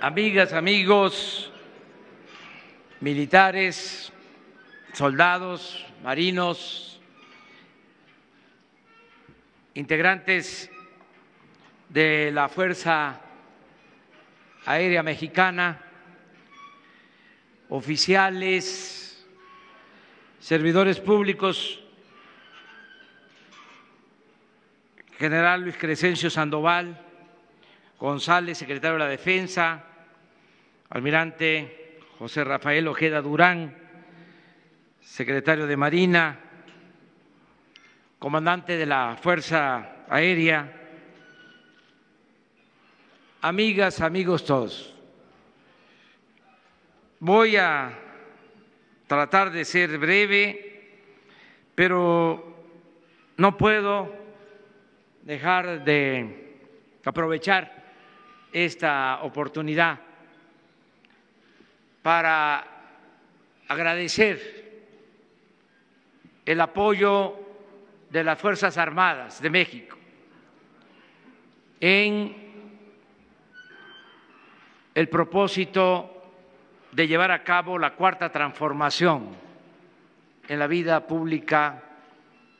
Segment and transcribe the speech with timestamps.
[0.00, 1.52] amigas, amigos,
[3.00, 4.10] militares,
[4.94, 7.00] soldados, marinos,
[9.74, 10.70] integrantes
[11.90, 13.20] de la Fuerza
[14.64, 15.82] Aérea Mexicana,
[17.68, 19.26] oficiales,
[20.38, 21.78] servidores públicos,
[25.18, 26.98] general Luis Crescencio Sandoval,
[27.98, 29.84] González, secretario de la Defensa,
[30.90, 33.76] almirante José Rafael Ojeda Durán,
[35.00, 36.38] secretario de Marina,
[38.18, 40.70] comandante de la Fuerza Aérea,
[43.40, 44.94] amigas, amigos todos.
[47.20, 47.92] Voy a
[49.06, 50.98] tratar de ser breve,
[51.74, 52.64] pero
[53.36, 54.12] no puedo
[55.22, 56.58] dejar de
[57.04, 57.80] aprovechar
[58.52, 60.09] esta oportunidad
[62.02, 62.66] para
[63.68, 64.60] agradecer
[66.44, 67.36] el apoyo
[68.10, 69.96] de las Fuerzas Armadas de México
[71.80, 72.34] en
[74.94, 76.20] el propósito
[76.92, 79.28] de llevar a cabo la cuarta transformación
[80.48, 81.82] en la vida pública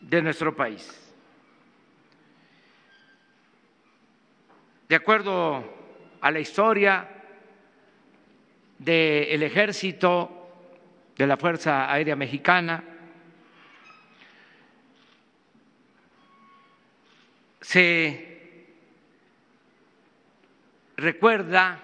[0.01, 1.13] de nuestro país.
[4.89, 5.65] De acuerdo
[6.21, 7.20] a la historia
[8.81, 10.49] del ejército
[11.15, 12.83] de la Fuerza Aérea Mexicana,
[17.61, 18.57] se
[20.97, 21.79] recuerda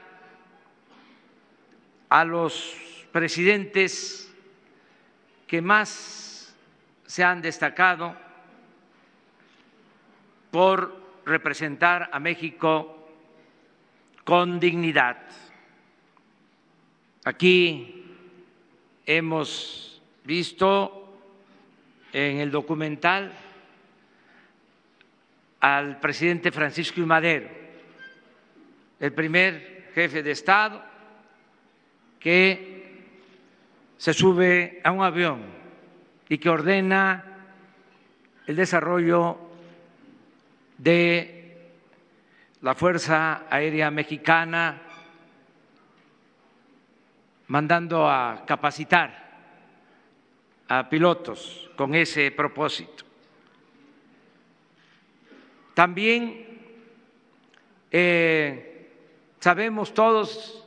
[2.09, 2.75] a los
[3.13, 4.35] presidentes
[5.47, 6.57] que más
[7.05, 8.17] se han destacado
[10.51, 13.11] por representar a México
[14.25, 15.19] con dignidad.
[17.27, 18.05] Aquí
[19.05, 21.19] hemos visto
[22.13, 23.33] en el documental
[25.59, 27.05] al presidente Francisco I.
[27.05, 27.49] Madero,
[29.01, 30.81] el primer jefe de Estado
[32.21, 32.95] que
[33.99, 35.43] se sube a un avión
[36.29, 37.25] y que ordena
[38.47, 39.37] el desarrollo
[40.79, 41.73] de
[42.63, 44.86] la Fuerza Aérea Mexicana,
[47.49, 49.27] mandando a capacitar
[50.69, 53.05] a pilotos con ese propósito.
[55.75, 56.59] También
[57.91, 58.91] eh,
[59.39, 60.67] sabemos todos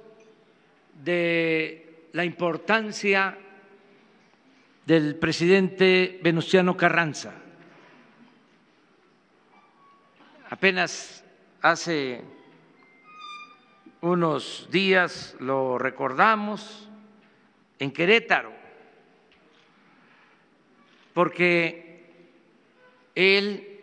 [1.03, 3.37] de la importancia
[4.85, 7.33] del presidente Venustiano Carranza.
[10.49, 11.19] Apenas
[11.61, 12.21] Hace
[14.01, 16.87] unos días lo recordamos
[17.79, 18.51] en Querétaro,
[21.13, 22.05] porque
[23.15, 23.81] él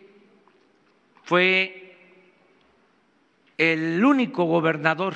[1.25, 1.97] fue
[3.59, 5.15] el único gobernador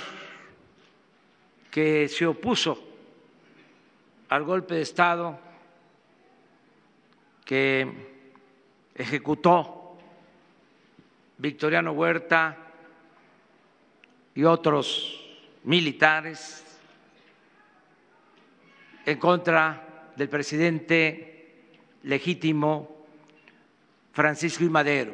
[1.70, 2.86] que se opuso
[4.28, 5.38] al golpe de Estado
[7.44, 7.90] que
[8.94, 9.96] ejecutó
[11.38, 12.69] Victoriano Huerta
[14.40, 15.20] y otros
[15.64, 16.64] militares
[19.04, 21.74] en contra del presidente
[22.04, 23.04] legítimo
[24.14, 24.70] Francisco I.
[24.70, 25.12] Madero,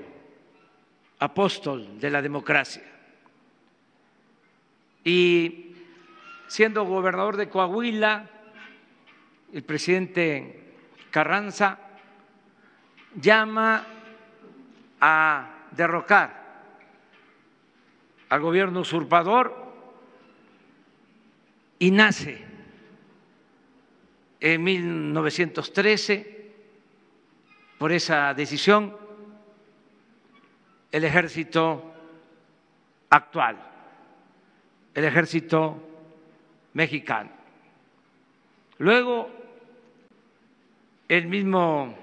[1.19, 2.85] apóstol de la democracia.
[5.03, 5.75] Y
[6.47, 8.31] siendo gobernador de Coahuila,
[9.53, 10.75] el presidente
[11.11, 11.81] Carranza
[13.17, 13.85] llama
[15.01, 16.46] a derrocar
[18.29, 19.67] al gobierno usurpador
[21.79, 22.43] y nace
[24.41, 26.53] en 1913
[27.79, 28.97] por esa decisión
[30.93, 31.93] el ejército
[33.11, 33.59] actual,
[34.95, 35.83] el ejército
[36.73, 37.31] mexicano.
[38.79, 39.31] Luego,
[41.09, 41.95] el mismo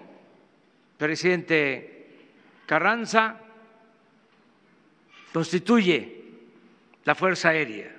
[0.98, 1.94] presidente
[2.66, 3.43] Carranza
[5.34, 6.24] constituye
[7.04, 7.94] la Fuerza Aérea,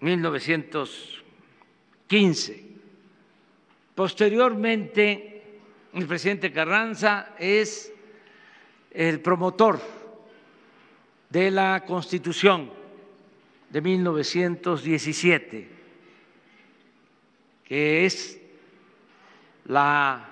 [0.00, 2.64] 1915.
[3.94, 5.42] Posteriormente,
[5.94, 7.90] el presidente Carranza es
[8.90, 9.80] el promotor
[11.28, 12.72] de la Constitución
[13.70, 15.68] de 1917,
[17.64, 18.36] que es
[19.66, 20.26] la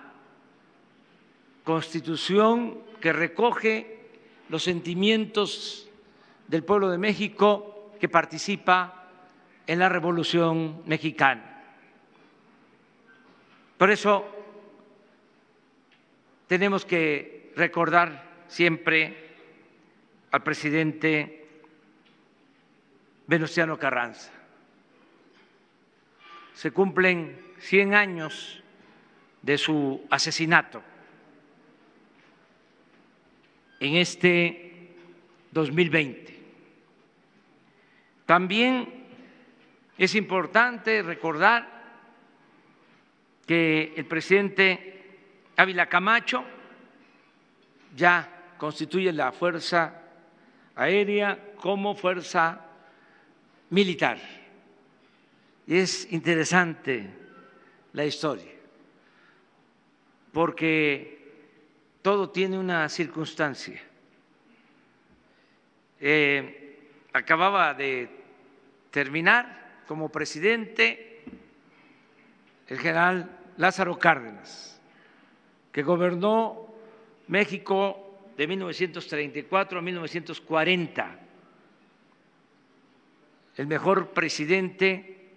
[1.62, 3.97] Constitución que recoge
[4.48, 5.88] los sentimientos
[6.46, 9.08] del pueblo de México que participa
[9.66, 11.62] en la Revolución Mexicana.
[13.76, 14.26] Por eso
[16.46, 19.28] tenemos que recordar siempre
[20.30, 21.46] al presidente
[23.26, 24.32] Venustiano Carranza.
[26.54, 28.62] Se cumplen 100 años
[29.42, 30.82] de su asesinato
[33.80, 34.92] en este
[35.52, 36.38] 2020.
[38.26, 38.88] También
[39.96, 41.78] es importante recordar
[43.46, 45.18] que el presidente
[45.56, 46.44] Ávila Camacho
[47.96, 50.02] ya constituye la Fuerza
[50.76, 52.64] Aérea como fuerza
[53.70, 54.18] militar.
[55.66, 57.08] Y es interesante
[57.92, 58.52] la historia,
[60.32, 61.17] porque
[62.02, 63.80] todo tiene una circunstancia.
[66.00, 66.78] Eh,
[67.12, 68.08] acababa de
[68.90, 71.22] terminar como presidente
[72.68, 74.80] el general Lázaro Cárdenas,
[75.72, 76.66] que gobernó
[77.26, 81.18] México de 1934 a 1940,
[83.56, 85.32] el mejor presidente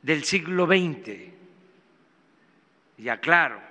[0.00, 1.34] del siglo XX.
[2.96, 3.69] Y aclaro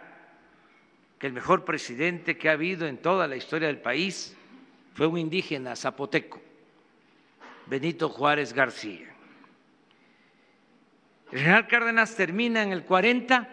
[1.20, 4.36] que el mejor presidente que ha habido en toda la historia del país
[4.94, 6.42] fue un indígena zapoteco,
[7.68, 9.14] Benito Juárez García.
[11.32, 13.48] El general Cárdenas termina en el 40,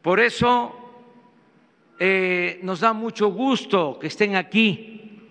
[0.00, 0.74] Por eso
[1.98, 5.28] eh, nos da mucho gusto que estén aquí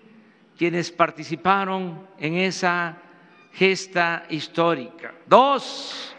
[0.58, 3.01] quienes participaron en esa
[3.54, 5.14] gesta histórica.
[5.28, 6.16] Dos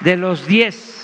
[0.00, 0.96] de los diez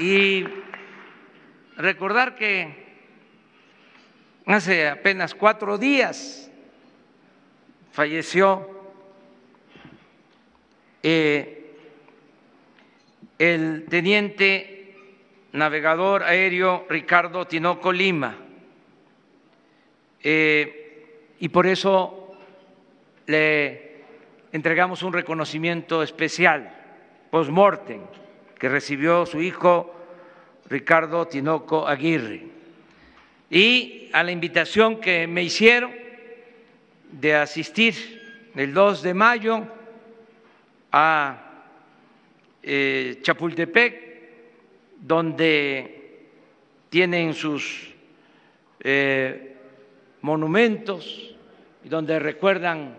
[0.00, 0.46] Y
[1.76, 2.74] recordar que
[4.46, 6.50] hace apenas cuatro días
[7.92, 8.79] falleció
[11.02, 11.74] eh,
[13.38, 14.94] el teniente
[15.52, 18.36] navegador aéreo Ricardo Tinoco Lima.
[20.22, 22.36] Eh, y por eso
[23.26, 24.02] le
[24.52, 26.70] entregamos un reconocimiento especial,
[27.30, 28.02] post-mortem
[28.58, 29.94] que recibió su hijo
[30.68, 32.44] Ricardo Tinoco Aguirre.
[33.48, 35.92] Y a la invitación que me hicieron
[37.10, 39.66] de asistir el 2 de mayo
[40.92, 41.66] a
[42.62, 44.10] eh, Chapultepec,
[45.00, 46.26] donde
[46.88, 47.94] tienen sus
[48.80, 49.56] eh,
[50.22, 51.34] monumentos
[51.84, 52.96] y donde recuerdan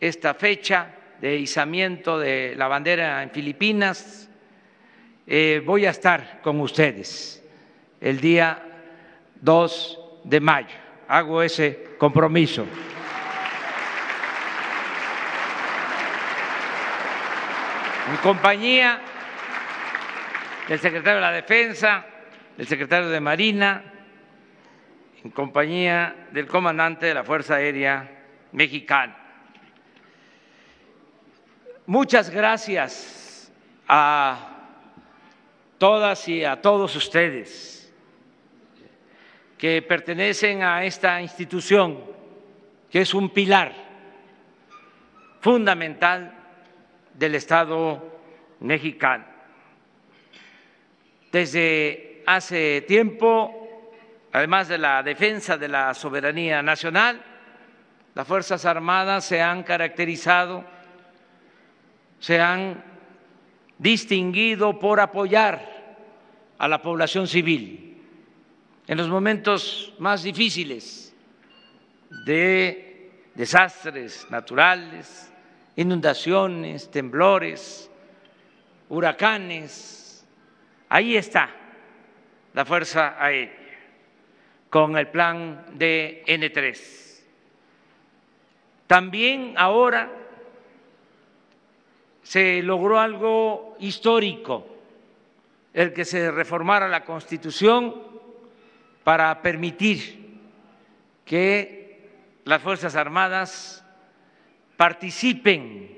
[0.00, 4.28] esta fecha de izamiento de la bandera en Filipinas
[5.26, 7.42] eh, voy a estar con ustedes
[8.00, 8.60] el día
[9.40, 10.76] 2 de mayo.
[11.06, 12.66] Hago ese compromiso.
[18.12, 19.00] En compañía
[20.68, 22.04] del secretario de la Defensa,
[22.58, 23.82] el secretario de Marina,
[25.24, 28.06] en compañía del comandante de la Fuerza Aérea
[28.52, 29.16] Mexicana.
[31.86, 33.50] Muchas gracias
[33.88, 34.58] a
[35.78, 37.90] todas y a todos ustedes
[39.56, 41.98] que pertenecen a esta institución,
[42.90, 43.72] que es un pilar
[45.40, 46.41] fundamental
[47.14, 48.20] del Estado
[48.60, 49.24] mexicano.
[51.30, 53.90] Desde hace tiempo,
[54.32, 57.22] además de la defensa de la soberanía nacional,
[58.14, 60.64] las Fuerzas Armadas se han caracterizado
[62.22, 62.84] se han
[63.78, 65.98] distinguido por apoyar
[66.56, 68.00] a la población civil
[68.86, 71.12] en los momentos más difíciles
[72.24, 75.31] de desastres naturales,
[75.76, 77.90] inundaciones, temblores,
[78.88, 80.26] huracanes.
[80.88, 81.50] Ahí está
[82.54, 83.62] la Fuerza Aérea
[84.68, 87.22] con el plan de N3.
[88.86, 90.10] También ahora
[92.22, 94.66] se logró algo histórico,
[95.74, 97.94] el que se reformara la Constitución
[99.04, 100.38] para permitir
[101.24, 102.10] que
[102.44, 103.81] las Fuerzas Armadas
[104.76, 105.90] participen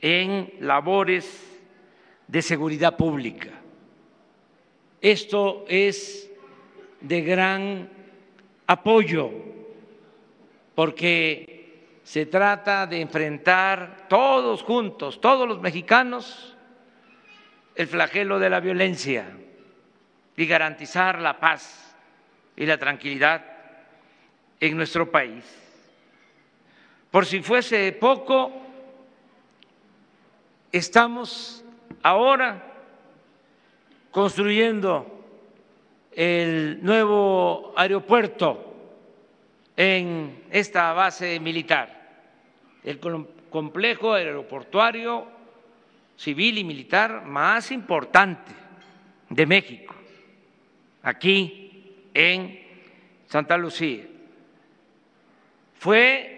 [0.00, 1.60] en labores
[2.26, 3.50] de seguridad pública.
[5.00, 6.30] Esto es
[7.00, 7.88] de gran
[8.66, 9.30] apoyo
[10.74, 16.56] porque se trata de enfrentar todos juntos, todos los mexicanos,
[17.74, 19.26] el flagelo de la violencia
[20.36, 21.96] y garantizar la paz
[22.56, 23.44] y la tranquilidad
[24.60, 25.44] en nuestro país.
[27.14, 28.50] Por si fuese poco,
[30.72, 31.64] estamos
[32.02, 32.72] ahora
[34.10, 35.24] construyendo
[36.10, 38.74] el nuevo aeropuerto
[39.76, 42.98] en esta base militar, el
[43.48, 45.28] complejo aeroportuario
[46.16, 48.50] civil y militar más importante
[49.28, 49.94] de México,
[51.04, 52.60] aquí en
[53.28, 54.02] Santa Lucía.
[55.78, 56.33] Fue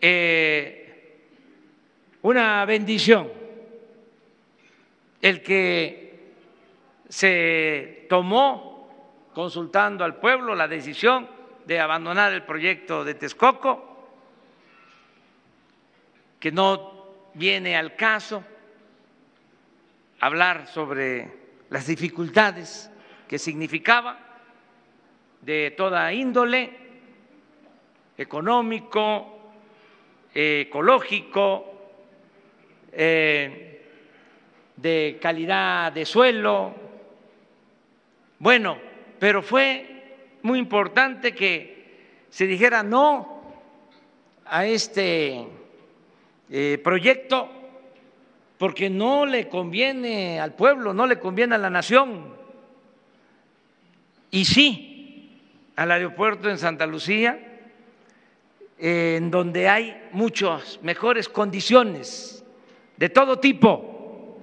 [0.00, 1.22] eh,
[2.22, 3.30] una bendición.
[5.20, 6.32] El que
[7.08, 11.28] se tomó, consultando al pueblo, la decisión
[11.66, 13.84] de abandonar el proyecto de Texcoco,
[16.38, 18.44] que no viene al caso
[20.20, 21.30] hablar sobre
[21.70, 22.90] las dificultades
[23.26, 24.18] que significaba
[25.42, 26.76] de toda índole,
[28.16, 29.37] económico,
[30.40, 31.74] ecológico,
[32.92, 33.82] eh,
[34.76, 36.74] de calidad de suelo.
[38.38, 38.78] Bueno,
[39.18, 43.42] pero fue muy importante que se dijera no
[44.44, 45.44] a este
[46.50, 47.50] eh, proyecto
[48.58, 52.36] porque no le conviene al pueblo, no le conviene a la nación.
[54.30, 55.40] Y sí,
[55.74, 57.57] al aeropuerto en Santa Lucía,
[58.78, 62.44] en donde hay muchas mejores condiciones
[62.96, 64.38] de todo tipo.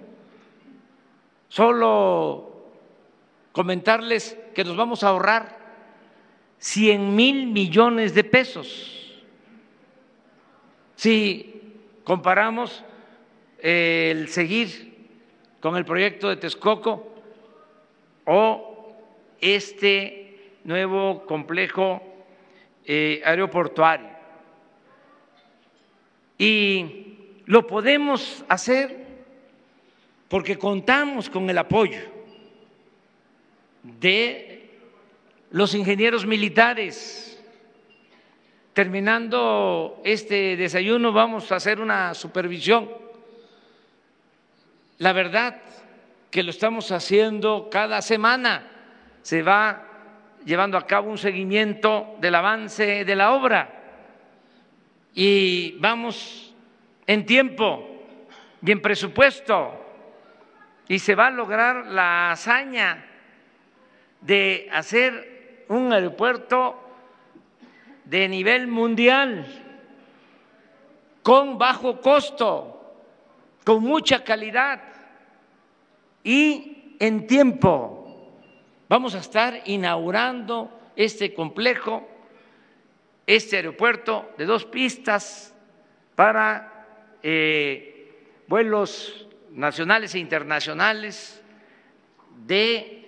[1.48, 2.72] Solo
[3.51, 5.58] comentarles que nos vamos a ahorrar
[6.60, 9.24] 100 mil millones de pesos.
[10.96, 11.74] Si
[12.04, 12.84] comparamos
[13.60, 14.96] el seguir
[15.60, 17.15] con el proyecto de Texcoco
[18.25, 18.94] o
[19.39, 22.01] este nuevo complejo
[22.86, 24.14] eh, aeroportuario.
[26.38, 29.06] Y lo podemos hacer
[30.27, 32.01] porque contamos con el apoyo
[33.84, 34.70] de
[35.51, 37.42] los ingenieros militares.
[38.74, 42.89] Terminando este desayuno vamos a hacer una supervisión.
[44.98, 45.62] La verdad
[46.32, 48.70] que lo estamos haciendo cada semana.
[49.22, 49.88] Se va
[50.44, 53.85] llevando a cabo un seguimiento del avance de la obra
[55.15, 56.53] y vamos
[57.07, 57.88] en tiempo
[58.62, 59.81] y en presupuesto
[60.88, 63.05] y se va a lograr la hazaña
[64.22, 66.79] de hacer un aeropuerto
[68.03, 69.45] de nivel mundial,
[71.24, 72.93] con bajo costo,
[73.63, 74.81] con mucha calidad
[76.24, 78.31] y en tiempo.
[78.88, 82.07] Vamos a estar inaugurando este complejo,
[83.27, 85.53] este aeropuerto de dos pistas
[86.15, 86.86] para
[87.24, 88.12] eh,
[88.48, 91.41] vuelos nacionales e internacionales
[92.46, 93.08] de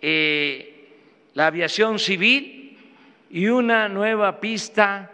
[0.00, 0.88] eh,
[1.34, 2.78] la aviación civil
[3.30, 5.10] y una nueva pista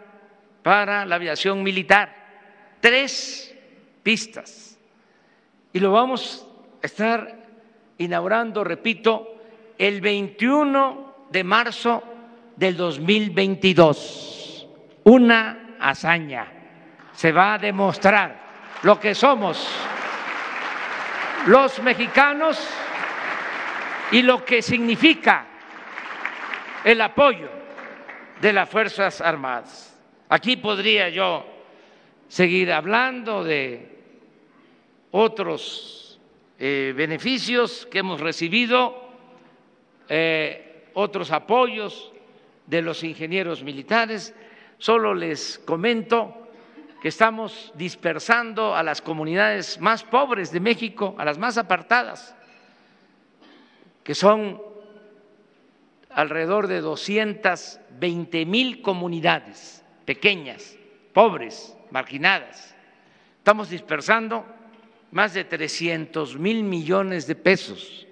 [0.63, 2.15] para la aviación militar.
[2.79, 3.55] Tres
[4.03, 4.77] pistas.
[5.73, 6.47] Y lo vamos
[6.81, 7.45] a estar
[7.97, 9.35] inaugurando, repito,
[9.77, 12.03] el 21 de marzo
[12.55, 14.36] del 2022.
[15.07, 16.45] Una hazaña.
[17.13, 18.35] Se va a demostrar
[18.83, 19.65] lo que somos
[21.45, 22.69] los mexicanos
[24.11, 25.45] y lo que significa
[26.83, 27.49] el apoyo
[28.41, 29.97] de las Fuerzas Armadas.
[30.27, 31.45] Aquí podría yo
[32.27, 33.97] seguir hablando de
[35.11, 36.19] otros
[36.59, 39.09] eh, beneficios que hemos recibido,
[40.09, 42.11] eh, otros apoyos
[42.65, 44.35] de los ingenieros militares.
[44.77, 46.47] Solo les comento
[47.01, 52.35] que estamos dispersando a las comunidades más pobres de México, a las más apartadas,
[54.03, 54.61] que son
[56.09, 60.77] alrededor de 220 mil comunidades pequeñas,
[61.13, 62.75] pobres, marginadas.
[63.39, 64.45] Estamos dispersando
[65.11, 68.07] más de 300 mil millones de pesos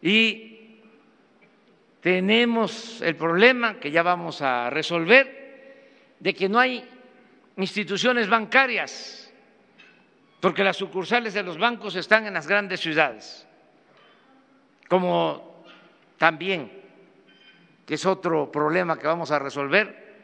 [0.00, 0.80] y
[2.00, 5.41] tenemos el problema que ya vamos a resolver
[6.22, 6.88] de que no hay
[7.56, 9.28] instituciones bancarias,
[10.38, 13.44] porque las sucursales de los bancos están en las grandes ciudades,
[14.88, 15.64] como
[16.18, 16.70] también,
[17.84, 20.14] que es otro problema que vamos a resolver,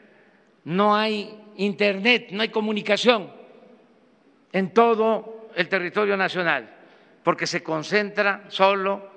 [0.63, 3.29] no hay internet, no hay comunicación
[4.53, 6.77] en todo el territorio nacional,
[7.23, 9.09] porque se concentra solo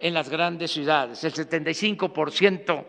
[0.00, 1.22] en las grandes ciudades.
[1.22, 2.84] El 75%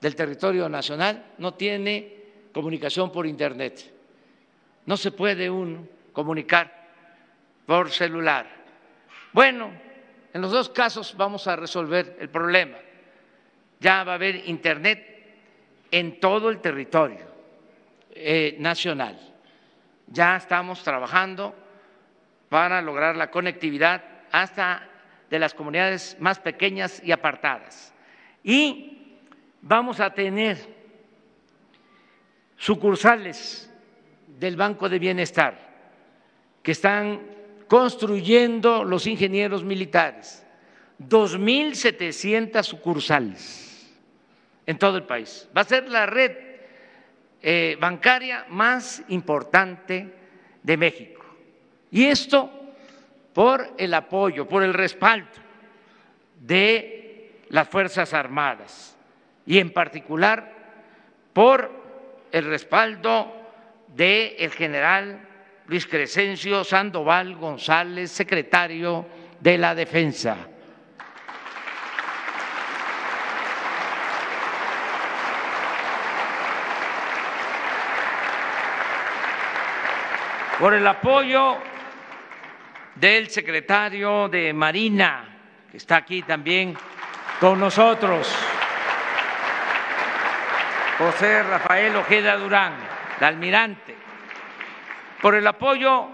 [0.00, 2.19] del territorio nacional no tiene
[2.52, 3.92] comunicación por internet.
[4.86, 6.88] No se puede uno comunicar
[7.66, 8.46] por celular.
[9.32, 9.70] Bueno,
[10.32, 12.76] en los dos casos vamos a resolver el problema.
[13.80, 15.06] Ya va a haber Internet
[15.90, 17.26] en todo el territorio
[18.10, 19.18] eh, nacional.
[20.06, 21.54] Ya estamos trabajando
[22.48, 24.86] para lograr la conectividad hasta
[25.30, 27.94] de las comunidades más pequeñas y apartadas.
[28.42, 29.16] Y
[29.62, 30.79] vamos a tener
[32.60, 33.70] sucursales
[34.38, 35.58] del Banco de Bienestar
[36.62, 37.22] que están
[37.66, 40.46] construyendo los ingenieros militares,
[40.98, 43.90] 2.700 sucursales
[44.66, 45.48] en todo el país.
[45.56, 46.32] Va a ser la red
[47.40, 50.12] eh, bancaria más importante
[50.62, 51.24] de México.
[51.90, 52.74] Y esto
[53.32, 55.30] por el apoyo, por el respaldo
[56.38, 58.98] de las Fuerzas Armadas
[59.46, 60.52] y en particular
[61.32, 61.79] por
[62.32, 63.36] el respaldo
[63.88, 65.20] del el general
[65.66, 69.06] Luis Crescencio Sandoval González, secretario
[69.38, 70.36] de la Defensa.
[80.58, 81.56] Por el apoyo
[82.96, 85.24] del secretario de Marina,
[85.70, 86.76] que está aquí también
[87.40, 88.28] con nosotros,
[91.00, 92.74] José Rafael Ojeda Durán
[93.20, 93.94] almirante,
[95.22, 96.08] por el apoyo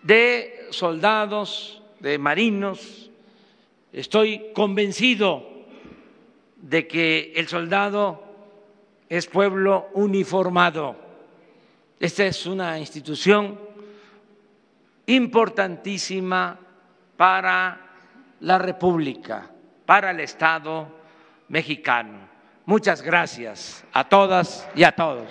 [0.00, 3.10] de soldados, de marinos.
[3.92, 5.44] Estoy convencido
[6.54, 8.22] de que el soldado
[9.08, 10.94] es pueblo uniformado.
[11.98, 13.58] Esta es una institución
[15.06, 16.56] importantísima
[17.16, 17.80] para
[18.38, 19.50] la República,
[19.84, 20.86] para el Estado
[21.48, 22.35] mexicano.
[22.66, 25.28] Muchas gracias a todas y a todos.